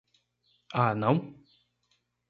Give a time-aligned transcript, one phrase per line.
[0.73, 1.17] Ah não?